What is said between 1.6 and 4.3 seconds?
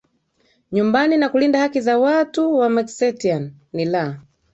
za watu wa Meskhetian ni la